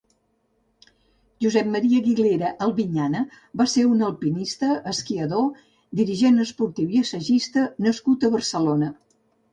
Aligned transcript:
Josep 1.43 1.67
Maria 1.73 1.99
Guilera 2.07 2.49
Albiñana 2.67 3.21
va 3.61 3.67
ser 3.75 3.85
un 3.89 4.01
alpinista, 4.07 4.71
esquiador, 4.95 5.47
dirigent 6.01 6.45
esportiu 6.47 6.97
i 6.97 7.03
assagista 7.07 7.67
nascut 7.89 8.27
a 8.31 8.37
Barcelona. 8.39 8.91